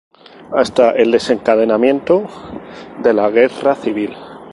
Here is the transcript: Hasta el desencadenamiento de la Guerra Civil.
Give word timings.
Hasta 0.51 0.89
el 0.93 1.11
desencadenamiento 1.11 2.25
de 3.03 3.13
la 3.13 3.29
Guerra 3.29 3.75
Civil. 3.75 4.17